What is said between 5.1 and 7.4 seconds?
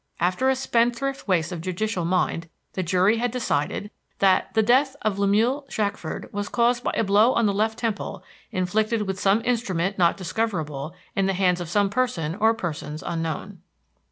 Lemuel Shackford was caused by a blow